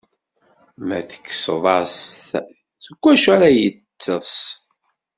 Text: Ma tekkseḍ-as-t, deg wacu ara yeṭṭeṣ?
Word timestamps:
Ma 0.87 0.99
tekkseḍ-as-t, 1.09 2.29
deg 2.83 2.97
wacu 3.01 3.29
ara 3.35 3.49
yeṭṭeṣ? 3.51 4.33